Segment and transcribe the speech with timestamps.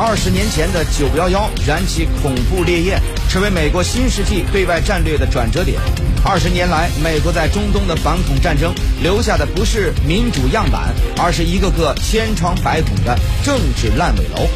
[0.00, 5.76] 二十年前的九幺幺燃起恐怖烈焰，成为美国新世纪对外战略的转折点。
[6.24, 8.72] 二十年来，美国在中东的反恐战争
[9.02, 14.48] 留下的不是民主样板，而是一个个千疮百孔的政治烂尾楼。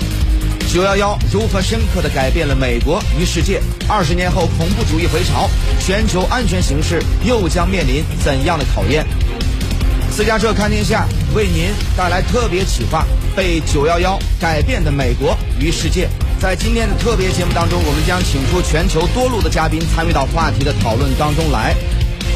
[0.72, 3.60] 九幺幺如何深刻地改变了美国与世界？
[3.88, 5.50] 二十年后，恐怖主义回潮，
[5.80, 9.04] 全球安全形势又将面临怎样的考验？
[10.08, 11.04] 私家车看天下
[11.34, 16.08] 为您带来特别企划：被九幺幺改变的美国与世界。
[16.38, 21.74] 在今天的特别节目当中，我们将请出全球多路的嘉宾参与到话题的讨论当中来。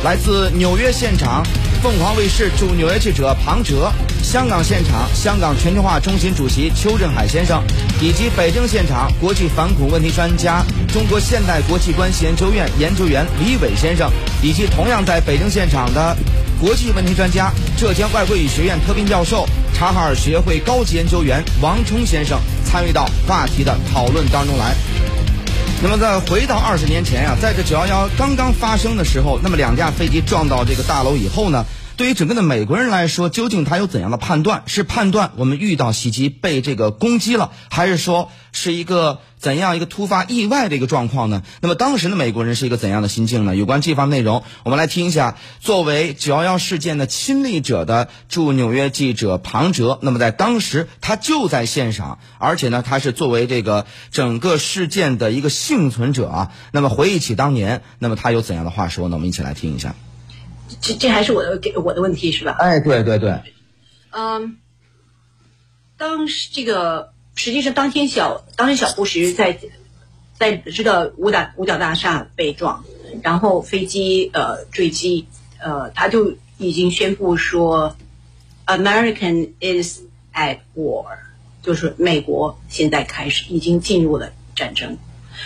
[0.05, 1.45] 来自纽约现场，
[1.83, 3.91] 凤凰卫视驻纽约记者庞哲；
[4.23, 7.63] 香港现场，香港全球化中心主席邱振海先生，
[8.01, 14.11] 以及北京现场国际反恐问题专家、中国现代国际关系研究院研究员李伟先生，
[14.43, 16.17] 以及同样在北京现场的
[16.59, 24.75] 国际问题专家、浙江外国语学院特聘教授、察哈尔学会高级研究员王冲先生，参与到话题的讨论当中来。
[25.83, 31.63] 那么在回到二十年前啊，在这九幺幺刚刚发生的时候，那么两架飞机撞到这个大楼以后呢，
[31.97, 34.65] 对于整个的美国人来说，究竟他有怎样的判断？
[34.67, 41.43] 是判断我们遇到袭击被这个攻击了，还是说是一个怎样一个突发意外的一个状况呢？
[41.63, 43.57] 那么当时的美国人是一个怎样的心境呢？
[43.57, 49.99] 有关这方内容，我们来听一下作为九幺幺事件的亲历者的驻纽约记者庞哲。
[50.03, 56.53] 那么在当时他就在现场，而且呢他是作为这个整个事件的一个幸存者啊。
[56.73, 59.17] 那么回忆起当年，那么他有怎样的话说呢？
[59.17, 59.95] 我们一起来听一下。
[60.81, 62.57] 这这还是我的给我的问题是吧？
[62.59, 63.41] 哎，对对对，
[64.11, 64.57] 嗯，
[65.97, 69.59] 当时这个实际上当天小当天小布什在
[70.39, 72.85] 在知道五角五角大厦被撞，
[73.23, 75.27] 然后飞机呃坠机，
[75.59, 77.97] 呃他就已经宣布说
[78.67, 80.01] ，American is
[80.35, 81.07] at war，
[81.63, 84.99] 就是美国现在开始已经进入了战争。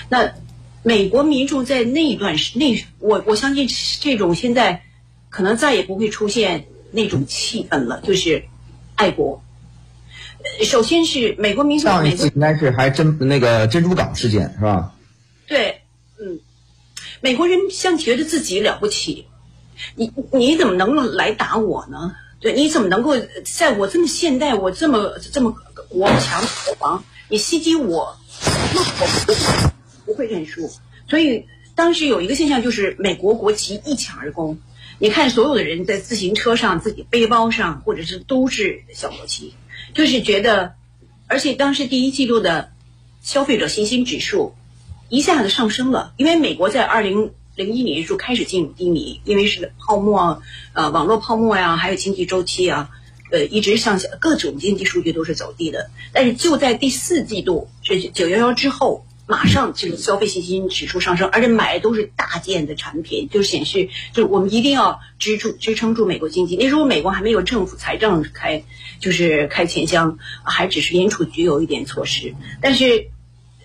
[0.08, 0.34] 那
[0.82, 3.68] 美国民众在那一段时那我我相信
[4.00, 4.82] 这种现在。
[5.30, 8.44] 可能再也不会出现那种气氛了，就是
[8.96, 9.42] 爱国。
[10.64, 14.94] 首先是美国民众，上一次应该是还真那个珍珠港事件是吧？
[15.46, 15.82] 对，
[16.18, 16.40] 嗯，
[17.20, 19.26] 美国人像觉得自己了不起，
[19.94, 22.12] 你你怎么能够来打我呢？
[22.40, 23.14] 对，你怎么能够
[23.44, 25.54] 在我这么现代，我这么这么
[25.90, 28.16] 国强国亡，你袭击我，
[28.74, 29.34] 那我
[30.06, 30.70] 不会认输。
[31.08, 34.58] 所以当时有一个现象，就是美国国旗一抢而攻。
[35.02, 39.54] 你看，所有的人在自行车上、自己背包上，或者是都是小国旗，
[39.94, 40.74] 就是觉得，
[41.26, 42.70] 而且当时第一季度的
[43.22, 44.52] 消费者信心指数
[45.08, 50.42] 一下子上升了，因为美国在二零零一年就开始进入低迷，因为是泡沫，
[50.74, 52.90] 呃，网络泡沫呀，还有经济周期啊，
[53.32, 55.88] 呃，一直向下，各种经济数据都是走低的。
[56.12, 59.06] 但是就在第四季度，是九幺幺之后。
[59.30, 66.56] 马上这个消费信心指数上升，而且买的都是大件的产品，就显示就我们一定要支柱支撑住美国经济。
[66.56, 68.64] 那时候美国还没有政府财政开，
[68.98, 72.34] 就是开钱箱，还只是联储局有一点措施。
[72.60, 73.06] 但是，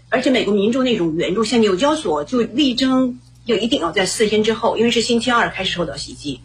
[0.10, 6.42] 而且美国民众那种援助，像纽交所就力争就一定要在四天之后，因为是星期二开始受到袭击，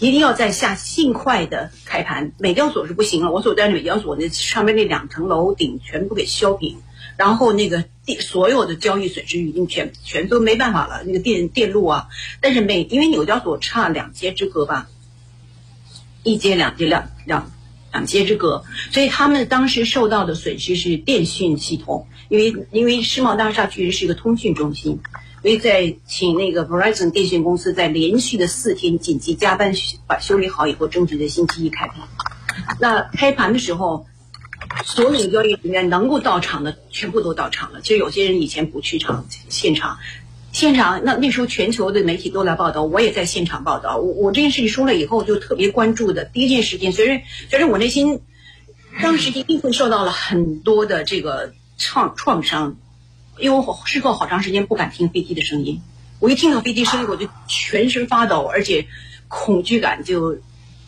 [0.00, 2.32] 一定要在下尽快的开盘。
[2.38, 6.78] 美交所是不行了，我所在的美交所那上面那两层楼顶全部给削平。
[7.16, 12.08] 然后那个电所有的交易损失已经全全都没办法了，那个电电路啊，
[12.42, 14.88] 但是每因为纽交所差两街之隔吧，
[16.22, 17.50] 一街两街两两
[17.92, 25.00] 两街之隔，所以他们当时受到的损失是电讯系统，因为因为世贸大厦确实是一个通讯中心，
[25.40, 29.72] 所以在请那个 Verizon 电信公司在连续的四天紧急加班
[30.06, 32.06] 把修理好以后，争取在星期一开盘。
[32.78, 34.06] 那开盘的时候。
[34.86, 37.80] 所有的交易人员能够到场的全部都到场了。
[37.80, 39.98] 其实有些人以前不去场现场，
[40.52, 43.96] 现场那那时候全球的媒体都来报道，我也在现场报道。
[43.96, 48.20] 我我这件事情说了以后，就特别关注的第一件事情，虽然虽然我内心
[49.02, 52.76] 当时一定会受到了很多的这个创创伤，
[53.40, 55.82] 因为我事后好长时间不敢听飞机的声音，
[56.20, 58.86] 我一听到飞机声音我就全身发抖，而且
[59.26, 60.38] 恐惧感就。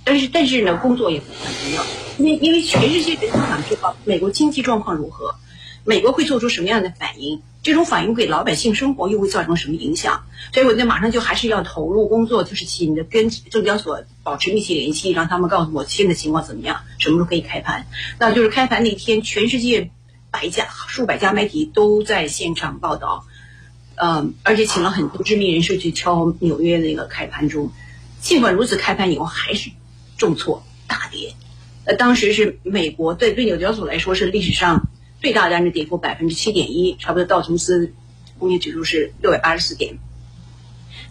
[0.05, 1.85] 但是但是呢，工作也很重要，
[2.19, 5.35] 因为因为全世界人都想知道美国经济状况如何，
[5.85, 10.25] 美国会做出什么样的反应，这种反应给老百姓生活又会造成什么影响？
[10.55, 17.87] 所以我就马上就还是要投入工作，就是紧的跟证交所保持密切联系，让他们告诉我现在情况怎么样，什么时候可以开盘。
[18.19, 19.91] 那就是开盘那天，全世界
[20.31, 23.27] 百家数百家媒体都在现场报道，
[23.97, 27.71] 嗯，而且请了很多知名人士去敲纽约那个开盘钟。
[28.23, 29.71] 尽管如此，开盘以后还是。
[30.19, 31.33] 重挫大跌，
[31.85, 34.89] 呃，当时是美国对对纽交所来说是历史上
[35.23, 37.95] 最大单日跌幅百分之七点一，差不多道琼斯
[38.39, 39.99] 工业指数是六百八十四点。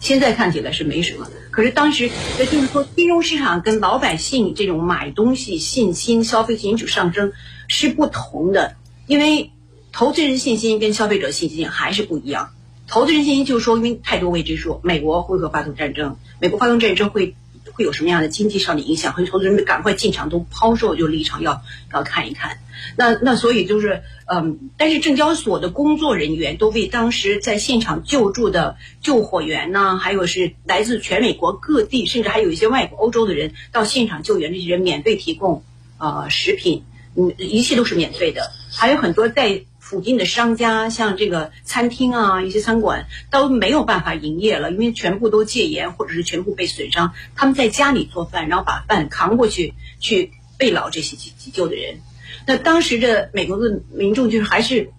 [0.00, 2.08] 现在看起来是没什么，可是当时
[2.38, 7.32] 也就是说，金融市场跟老百姓这种买东西信心、消费信心上升
[7.66, 8.76] 是不同的，
[9.08, 9.50] 因为
[9.90, 12.50] 投资人信心跟消费者信心还是不一样。
[12.86, 16.16] 投资人信心就是说，因为太多未知数，美国会不会发动战争？
[16.40, 17.34] 美国发动战争会
[17.78, 19.12] 会有什么样的经济上的影响？
[19.12, 22.58] 很多投资人赶快进场都抛售就离场，要要看一看。
[22.96, 35.62] 那那所以就是，嗯，但是证交所的工作人员都为当时在现场救助的救火员呢，还有是来自全美国各地，甚至还有一些外国欧洲的人到现场救援，这些人免费提供
[35.98, 36.82] 呃食品，
[37.14, 38.50] 嗯，一切都是免费的。
[38.72, 47.14] 还有很多在附近的商家，像这个餐厅啊，一些餐馆都没有办法营业了，因为全部都戒严或者是全部被损伤。
[47.34, 52.00] 他们在家里做饭，然后把饭扛过去去慰劳这些急急救的人。
[52.46, 54.90] 那当时的美国的民众就是还是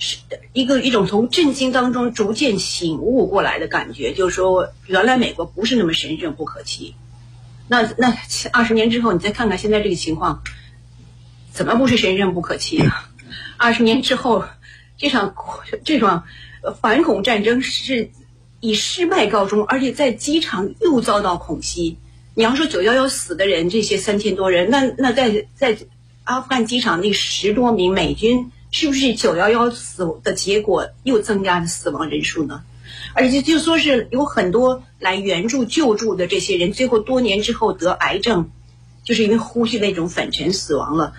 [0.00, 0.18] 是
[0.52, 6.96] 一个一种从震惊当中逐渐醒悟过来的感觉，就是说原来美国不是那么神圣不可欺。
[7.68, 8.16] 那那
[8.50, 10.42] 二十年之后，你再看看现在这个情况，
[11.52, 12.90] 怎么不是神圣不可欺呢？
[13.60, 14.44] 二十年之后，
[14.96, 15.34] 这场
[15.84, 16.24] 这场
[16.80, 18.10] 反恐战争是
[18.60, 21.98] 以失败告终，而且在机场又遭到恐袭。
[22.34, 25.76] 你要说九幺幺死的人这些三千多人，那那在在。
[26.22, 32.62] 阿富汗机场那十多名美军，是不是九幺幺死的结果又增加了死亡人数呢？
[33.14, 38.50] 而且就说是有很多来援助救助的这些人，最后多年之后得癌症，
[39.02, 41.14] 就是因为呼吸那种粉尘死亡了，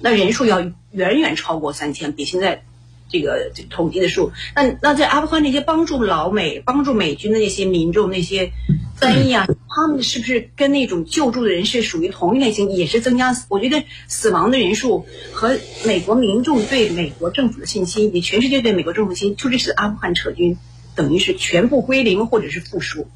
[0.00, 0.60] 那人数要
[0.92, 2.62] 远远超过三千，比现在。
[3.08, 8.50] 这个统计的数，那那在阿富汗那些帮助老美、帮助美军的那些民众、那些
[8.96, 12.68] 翻译啊，他们是不是跟那种救助的人是属于同一类型？
[12.68, 13.32] 也是增加？
[13.48, 20.58] 我觉得死亡的人数和美国民众对美国政府的信心，以全世界对美国政府信心，就这次阿富汗撤军，
[20.96, 23.06] 等于是全部归零或者是负数。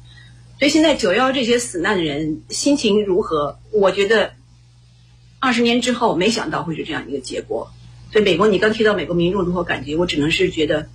[0.57, 3.59] 所以现在九幺这些死难的人心情如何？
[3.73, 4.31] 我觉得
[5.41, 7.73] 二十年之后，没想到会是这样一个结果。
[8.13, 10.87] 所以，美国，你刚提到美国民众如何感觉，我只能是觉得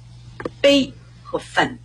[0.61, 1.79] 悲和愤。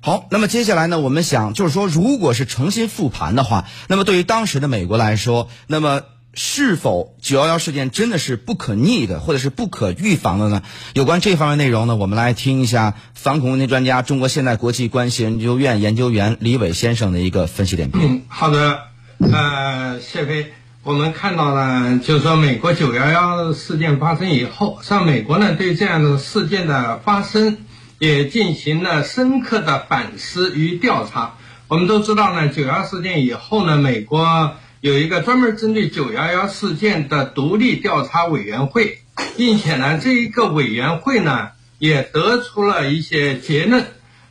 [0.00, 6.02] 好，那么接下来呢，我们想就是说，如果是重新复盘的话，那么对于当时的美国来说，那么
[6.32, 10.62] 是否九幺幺事件真的是不可逆的，或者是不可预防的呢？
[10.94, 18.00] 有关这方面内容呢，我们来听一下反恐问题专家、中国现代国际关系研究院研究员李伟先生的一个分析点评。
[18.02, 18.80] 嗯，好的，
[19.18, 20.52] 呃，谢飞。
[20.82, 27.56] 我们看到呢，就是说美国九幺幺事件发生以后，像美国呢对这样的事件的发生
[27.98, 31.36] 也进行了深刻的反思与调查。
[31.68, 38.98] 我们都知道呢，九幺事件以后呢，美国有一个专门针对九幺幺事件的独立调查委员会，
[39.36, 41.48] 并且呢，这一个委员会呢
[41.78, 43.86] 也得出了一些结论。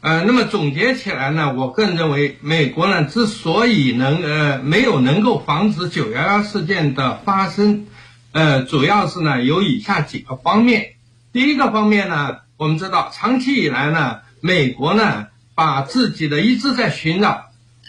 [0.05, 7.87] 呃，那么总结起来呢，我个人认为，美国呢之所以能呃没有能够防止九幺幺事件的发生，
[8.31, 10.93] 呃，主要是呢有以下几个方面。
[11.33, 15.25] 第一个方面呢，我们知道长期以来呢，美国呢
[15.55, 17.45] 把自己的一直在寻找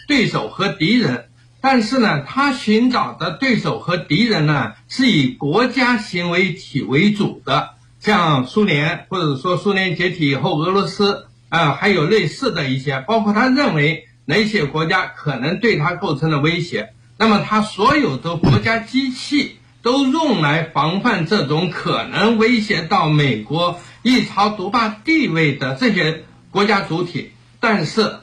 [0.07, 1.25] 对手和敌人，
[1.61, 11.26] 但是呢，他寻找的对手和敌人呢是以国家行为体为主的，像苏联或者说苏联解体以后俄罗斯。
[11.49, 27.31] 啊，还有类似的一些，包括他认为哪些国家可能对他构成了威胁，那么他所有的国家机器都用来防范这种可能威胁到美国一朝独霸地位的这些国家主体。
[27.59, 28.17] 但是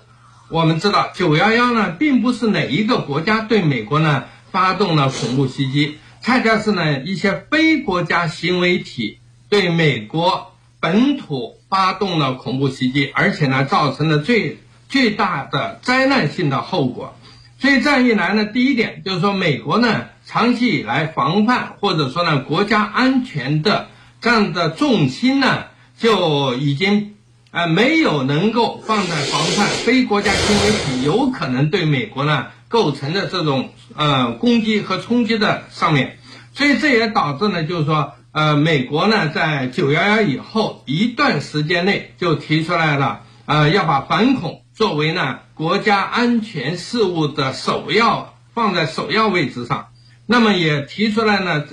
[0.51, 10.54] 我们知道，九幺幺呢，并不是哪一个国家对美国呢发动了恐怖袭击，恰恰是呢一些非国家行为体对美国。
[10.85, 14.59] 本土发动了恐怖袭击，而且呢，造成了最
[14.91, 17.17] 巨大的灾难性的后果。
[17.59, 23.89] 所以这样一来呢，第一点就是说，美国呢长期以来防范或者说呢国家安全的
[24.21, 25.65] 这样的重心呢，
[25.97, 27.15] 就已经
[27.51, 36.19] 呃没有能够放在防范非国家行为体有可能对美国呢构成的这种呃攻击和冲击的上面。
[36.53, 38.13] 所以这也导致呢，就是说。
[38.35, 49.91] 呃，美国呢，在九幺幺以后一段时间内就提出来了，呃，要把反恐作为呢国家安全事务的首要放在首要位置上。
[50.27, 51.65] 那么也提出来呢，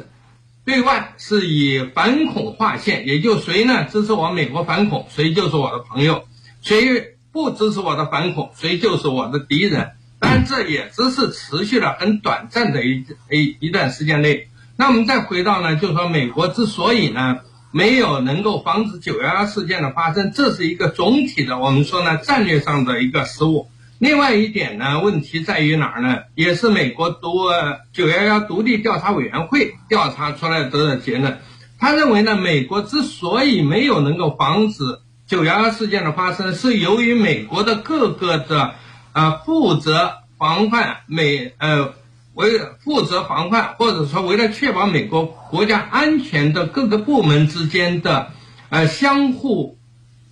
[0.64, 6.26] 对外是以反恐划线，也就谁呢支持我美国反恐，谁就是我的朋友；
[6.62, 9.94] 谁不支持我的反恐，谁就是我的敌人。
[10.20, 14.50] 但，这也只是持续了很短暂的一一一段时间内。
[14.82, 17.38] 那我们再回到呢，就是说美国之所以呢
[17.70, 23.70] 没有能够防止九幺幺事件的发生，这是一个总体的，我们说呢战略上的一个失误。
[24.00, 26.18] 另外一点呢，问题在于哪儿呢？
[26.34, 27.52] 也是美国独
[27.94, 31.38] 九幺幺独立调查委员会调查出来得的结论。
[31.78, 34.84] 他认为呢，美国之所以没有能够防止
[35.28, 38.74] 九幺幺事件的发生，是由于美国的各个的
[39.14, 41.94] 呃负责防范美呃
[42.34, 48.32] 为负责防范或者说为了确保美国国家安全的各个部门之间的
[48.70, 49.78] 呃相互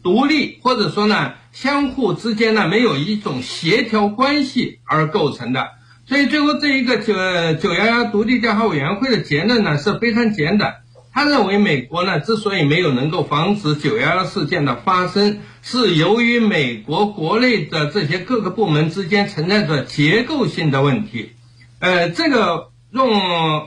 [0.03, 1.34] 独立或者说呢。
[1.51, 5.70] 相互之间呢没有一种协调关系而构成的，
[6.08, 7.15] 所以最后这一个九
[7.60, 10.75] 九幺幺独立调查委员会的结论呢是非常简短。
[11.12, 21.32] 他认为美国呢之所以没有能够防止九幺幺事件的发生，是由于美国国内的这些各个部门之间存在着结构性的问题。
[21.79, 23.09] 呃，这个用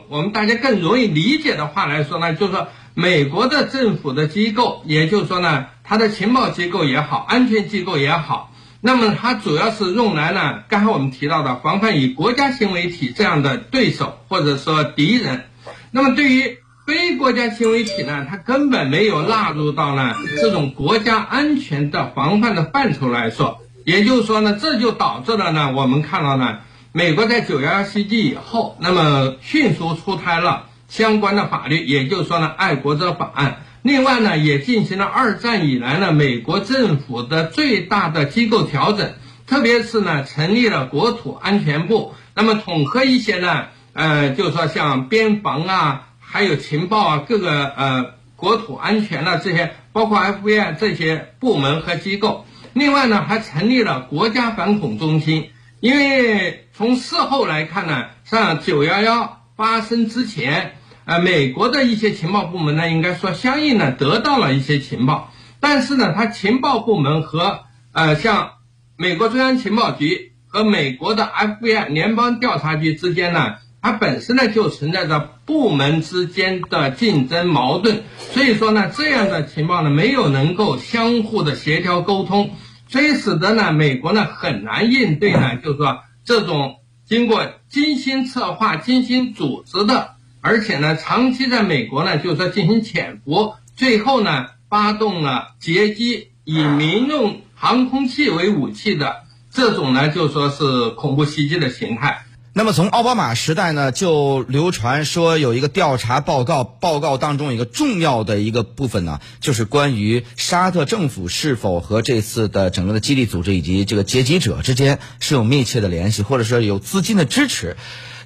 [0.09, 5.67] 我们大家更容易理解的话来说呢，就是说美国的政府的机构，也就是说呢。
[5.85, 15.45] 它的情报机构也好，安全机构也好，那么它主要是用来呢，刚才我们提到的防范以国家行为体这样的对手或者说敌人。
[15.91, 23.61] 那么对于非国家行为体呢，它根本没有纳入到呢这种国家安全的防范的范畴来说。
[23.85, 26.61] 也就是说呢，这就导致了呢，我们看到呢，
[26.95, 33.63] 美国在九幺幺袭击以后，那么迅速出台了相关的法律，也就是说呢，爱国者法案。
[33.81, 39.15] 另外呢，也进行了二战以来呢美国政府的最大的机构调整，
[39.47, 52.45] 特别是呢成立了国土安全部，那么统合一些呢，呃，就是说像边防啊，还有情报啊，各个呃国土安全啊这些，包括 FBI 这些部门和机构。
[52.75, 55.49] 另外呢，还成立了国家反恐中心，
[55.81, 60.77] 因为从事后来看呢，像九幺幺发生之前。
[61.05, 68.53] 呃，美国的一些情报部门呢，应该说相应的得到了一些情报，但是呢，它情报部门和呃像
[68.97, 82.53] 美国中央情报局和美国的 FBI 联邦调查局之间呢，它本身呢就存在着部门之间的竞争矛盾，所以说呢，这样的情报呢没有能够相互的协调沟通，
[82.87, 86.77] 所以使得呢，美国呢很难应对呢，就是说这种
[87.07, 90.15] 经过精心策划、精心组织的。
[90.41, 102.25] 而且呢，长期在美国呢，就是说进行潜伏，最后呢，发动了劫机，以民用航空器为武器的这种呢，就说是恐怖袭击的形态。
[102.55, 117.79] 那么从奥巴马时代呢，就流传说有一个调查报告，报告当中一个重要的一个部分呢，就是关于沙特政府是否和这次的整个的基地组织以及这个劫机者之间是有密切的联系，或者说有资金的支持。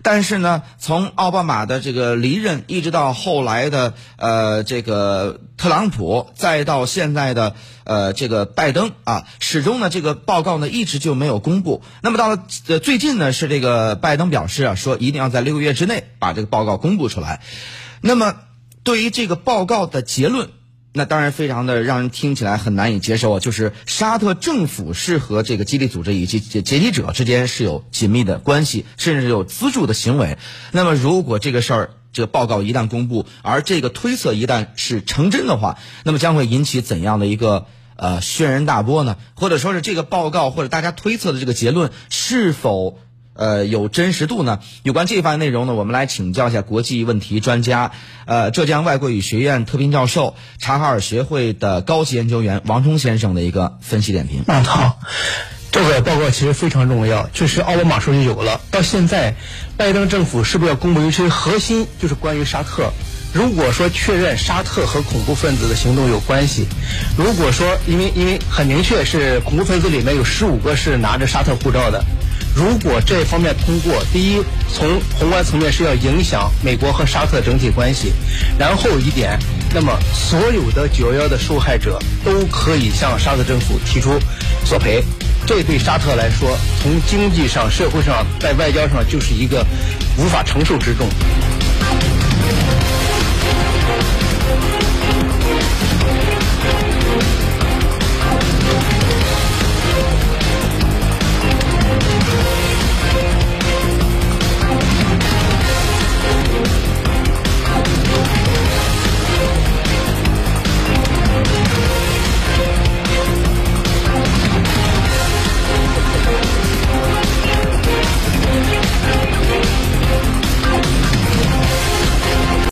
[0.02, 11.82] 但是呢，从奥巴马的这个离任，一直到后来的呃这个特朗普，再到现在的呃这个拜登啊，始终呢这个报告呢一直就没有公布。
[12.02, 17.40] 那么到了呃最近呢，是这个拜登表示啊，说一定要在六个月之内把这个报告公布出来。
[18.00, 18.36] 那么
[18.82, 20.50] 对于这个报告的结论。
[20.96, 23.38] 那当然非常的让人听起来很难以接受啊！
[23.38, 30.38] 就是沙特政府是和这个基地组织以及劫劫机者之间是有紧密的关系，甚至有资助的行为。
[30.72, 39.18] 那么如果这个事儿，这个报告一旦公布，而这个推测一旦是成真的话，那么将会引起怎样的一个呃轩然大波呢？
[39.34, 42.98] 或者说是这个报告或者大家推测的这个结论是否？
[43.36, 44.60] 呃，有真实度呢？
[44.82, 47.92] 有关这一番内容呢，我们来请教一下国际问题专家，
[48.24, 54.42] 呃，浙江外国语学院特聘教授、察哈尔学会的高级研究员王冲先生的一个分析点评。
[54.46, 54.98] 嗯，好，
[55.70, 58.60] 这个报告其实非常重要，确实奥巴马说就有了。
[58.70, 59.34] 到现在，
[59.76, 61.02] 拜登政府是不是要公布？
[61.02, 62.92] 一些核心就是关于沙特。
[63.32, 66.66] 如果说确认沙特和恐怖分子的行动有关系，
[67.18, 72.02] 如果说因为因为很明确是恐怖分子里面有十五个是拿着沙特护照的。
[72.56, 78.14] 如果这方面通过，第一，从宏观层面是要影响美国和沙特整体关系，
[78.58, 79.38] 然后一点，
[79.74, 84.18] 那么所有的九幺幺的受害者都可以向沙特政府提出
[84.64, 85.04] 索赔，
[85.46, 89.62] 这对沙特来说，从经济上、社会上、在外交上就是一个
[90.16, 91.06] 无法承受之重。